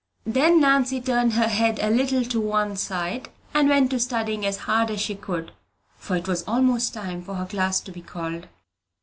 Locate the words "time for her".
6.95-7.45